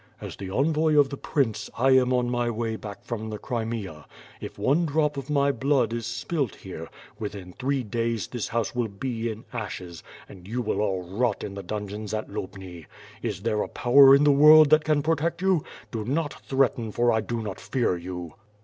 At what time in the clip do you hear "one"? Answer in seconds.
4.57-4.83